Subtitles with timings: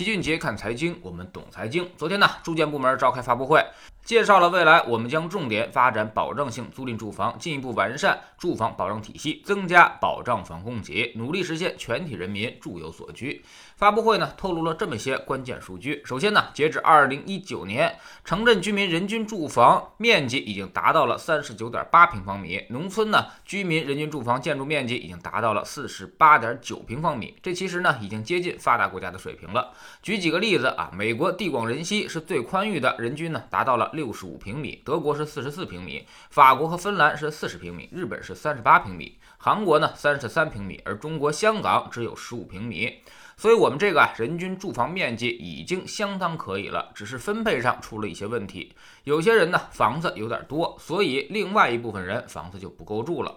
[0.00, 1.86] 齐俊杰看财经，我们懂财经。
[1.98, 3.62] 昨天呢，住建部门召开发布会。
[4.10, 13.44] 介绍了未来我们将重点发展保障性租赁住房，进一步完善住房保障体系，增加保障房供给，努力实现全体人民住有所居。
[13.76, 16.02] 发布会呢透露了这么些关键数据。
[16.04, 27.36] 首先呢，截止二零一九年，城镇居民人均住房面积已经达到了三十九点八平方米，农村呢居民人均住房建筑面积已经达到了四十八点九平方米。
[27.40, 29.70] 这其实呢已经接近发达国家的水平了。
[30.02, 33.88] 举几个例子啊，美国地广人稀是最宽裕的，人均呢达到了。
[34.00, 43.02] 六十五平米，德国是四十四平米，法国和芬兰是四十平米，日本是三十八平米，韩国呢三十三平米，而中国香港只有十五平米。
[43.36, 48.72] 所以，我们这个人均住房面积已经相当可以了，只是分配上出了一些问题。
[49.04, 53.36] 有些人呢房子有点多，所以另外一部分人房子就不够住了。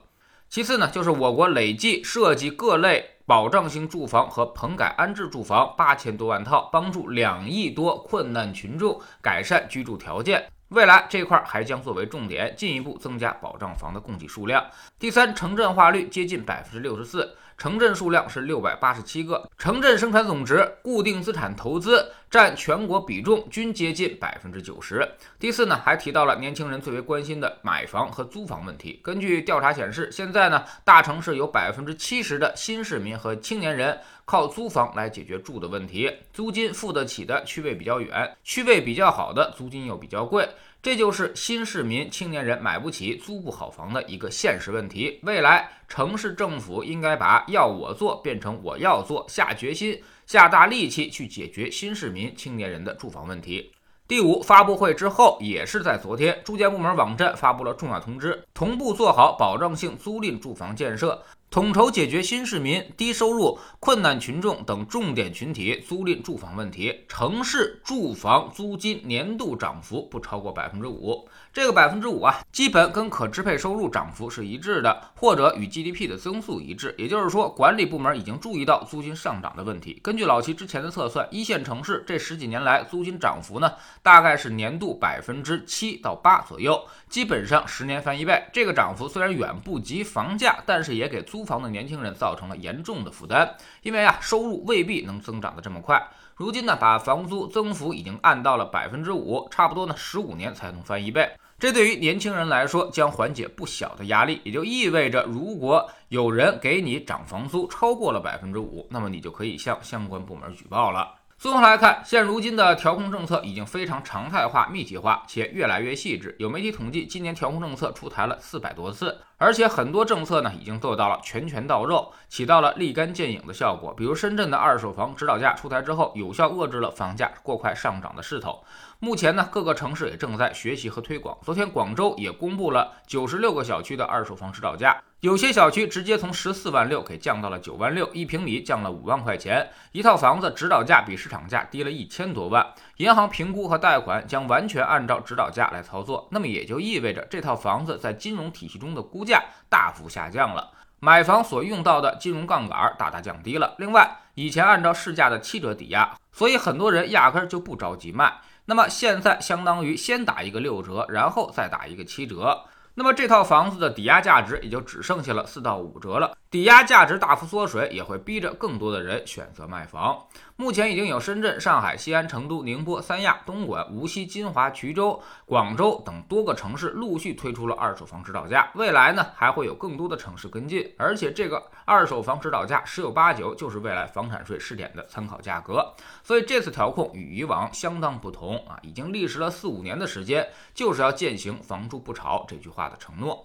[0.49, 3.12] 其次呢，就是我国累计设计各类。
[3.25, 10.45] 保障性住房和棚改安置住房八千多万套，帮助两亿多困难群众改善居住条件。
[10.69, 14.65] 未来这块还将作为重点，进一步增加保障房的供给数量。
[14.99, 17.37] 第三，城镇化率接近百分之六十四。
[17.57, 25.07] 城镇数量是六百八十七个，城镇生产总值、固定资产投资占全国比重均接近百分之九十。
[25.39, 28.99] 第四呢，还提到了年轻人最为关心的买房和租房问题。
[29.03, 40.47] 根据调查显示，现在呢，大城市有百分之七十的新市民和青年人靠租房来解决住的问题，租金付得起的区位比较远，区位比较好的租金又比较贵。
[40.83, 45.17] 这就是新市民、青年人买不起、租不好房的一个现实问题。
[45.23, 53.71] 未来城市政府应该把“要我做”变成“我要做”，下决心、下大力气去解决新市民、青年人的住房问题。
[54.09, 61.23] 第五，发布会之后，也是在昨天，住建部门网站发布了重要通知，同步做好保障性租赁住房建设。
[61.53, 67.01] 统筹解决新市民、低收入、困难群众等重点群体租赁住房问题。
[67.07, 71.29] 城市住房租金年度涨幅不超过百分之五。
[71.53, 76.95] 这个百分之五啊，基本跟可支配收入涨幅是一致的，或者与 GDP 的增速一致。
[76.97, 79.99] 也就是说，管理部门已经注意到租金上涨的问题。
[80.01, 88.43] 根据老齐之前的测算，一线城市这十几年来租金涨幅呢，大概是年度百分之七到八左右，基本上十年翻一倍。
[88.51, 93.55] 这个涨幅虽然远不及房价，但是也给租租房的年轻人造成了严重的负担。
[93.81, 96.01] 因为啊，收入未必能增长的这么快。
[96.35, 101.29] 如今呢，把房租增幅已经按到了百分之五，差不多呢十五年才能翻一倍。
[101.59, 111.15] 这对于年轻人来说将缓解不小的压力，也就意味着，如果有人给你涨房租超过了百分之五，那么你就可以向相关部门举报了。
[111.37, 116.33] 综合来看，现如今的调控政策已经非常常态化、密集化，且越来越细致。
[116.39, 123.93] 有媒体统计，今年调控政策出台了四百多次，而且很多政策呢已经做到了拳拳到肉，起到了立竿见影的效果。
[123.93, 128.63] 比如深圳的二手房指导价出台之后，有效遏制了房价过快上涨的势头。
[128.99, 131.37] 目前呢，各个城市也正在学习和推广。
[131.43, 134.97] 昨天，广州也公布了九十六个小区的二手房指导价。
[135.19, 142.65] 有些小区直接从十四万六给降到了九万六，一平米降了五万块钱，一套房子指导价比市场价低了一千多万，
[142.97, 149.32] 银行评估和贷款将完全按照指导价来操作，那么也就意味着这套房子在金融体系中的估价
[149.69, 153.75] 大幅下降了，买房所用到的金融杠杆大大降低了。
[153.77, 162.65] 另外，以前按照市价的七折抵押，所以很多人压根儿就不着急卖，那么现在相当于先打一个六折，然后再打一个七折。
[162.95, 166.37] 那么这套房子的抵押价值也就只剩下了四到五折了。
[166.51, 170.23] 抵押价值大幅缩水，也会逼着更多的人选择卖房。
[170.55, 178.69] 目前已经有深圳、上海、西安、成都、宁波、三亚、东莞、无锡、金华、衢州、广州等多个城市陆续推出了二手房指导价。
[178.75, 180.93] 未来呢，还会有更多的城市跟进。
[180.95, 185.91] 而且这个二手房指导价十有八九就是未来房产税试点的参考价格。
[186.23, 193.43] 所以这次调控与以往相当不同啊，已经历时了四五年的时间，就是要践行“房住不炒”这句话的承诺。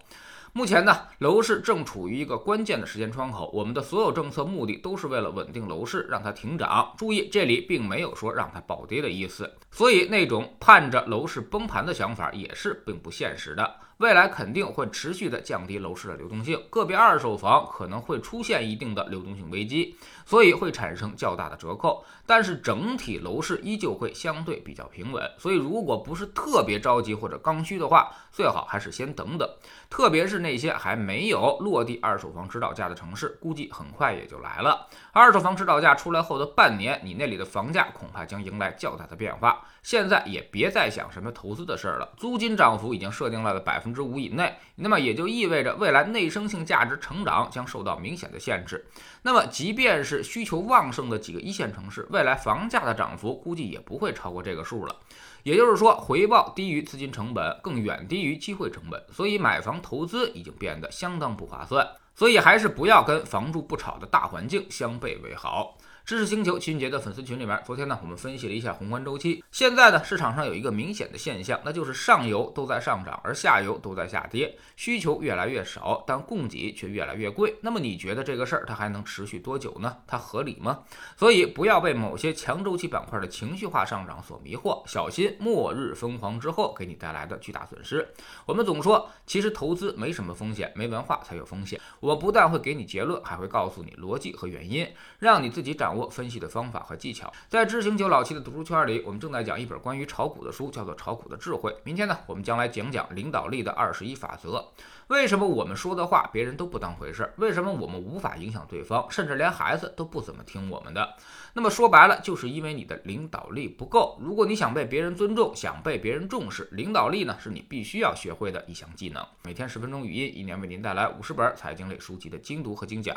[0.55, 6.95] 目前呢，楼市正处于一个关键的时间窗口，我们的所有政策目的都是为了稳定楼市，让它停涨。
[6.97, 13.75] 注意，这里并没有说让它暴跌的意思，所以那种盼着楼市崩盘的想法也是并不现实的。
[13.99, 22.05] 未来肯定会持续的降低楼市的流动性，个别二手房可能会出现一定的流动性危机，所以会产生较大的折扣。
[22.25, 29.49] 但是整体楼市依旧会相对比较平稳，所以如果不是特别着急或者刚需的话，最好还是先等等。
[29.91, 34.87] 特别是那些还没有落地二手房指导价的城市，估计很快也就来了。
[35.13, 39.61] 二手房指导价出来后的半年，你那里的房价恐怕将迎来较大的变化。
[39.83, 43.88] 现在也别再想什么投资的事儿了，租金涨幅已经设定了百分。
[43.89, 48.87] 分之五以内，那么也就意味着未来内生性价值成长将受到明显的限制。
[49.23, 54.95] 那么即便是需求旺盛的几个一线城市，未来房价的涨幅估计也不会超过这个数了。
[55.43, 61.87] 也就是说，回报低于资金成本，更远低于机会成本，所以买房投资已经变得相当不划算。
[62.15, 65.79] 所以还是不要跟房住不炒的大环境相悖为好。
[66.09, 69.45] 知识星球齐俊杰的粉丝群里面，昨天呢，我们分析了一下宏观周期。
[69.53, 77.55] 现在呢，市场上有一个明显的现象，那就是上游都在上涨，而下游都在下跌，需求越来越少，但供给却越来越贵。
[77.61, 79.99] 那么你觉得这个事儿它还能持续多久呢？
[80.07, 80.79] 它合理吗？
[81.15, 88.09] 所以不要被某些强周期板块的情绪化上涨所迷惑，小心末日疯狂之后给你带来的巨大损失。
[88.47, 91.79] 我们总说，其实投资没什么风险，没文化才有风险。
[92.01, 94.89] 我不但会给你结论，还会告诉你逻辑和原因，
[95.19, 96.09] 让你自己掌握握。
[96.19, 101.71] 分析的方法和技巧，在知行九老七的读书圈里，我们正在讲一本关于炒股的书，叫做《炒股的智慧》。
[101.85, 104.67] 明天呢，我们将来讲讲领导力的二十一法则。
[105.09, 107.33] 为什么我们说的话别人都不当回事？
[107.37, 111.15] 为什么我们无法影响对方，甚至连孩子都不怎么听我们的？
[111.55, 114.19] 那么说白了，就是因为你的领导力不够。
[114.21, 119.25] 如果你想被别人尊重，想被别人重视，领导力呢，是你必须要学会的一项技能。
[119.45, 123.17] 每天十分钟语音，一年为您带来五十本财经类书籍的精读和精讲。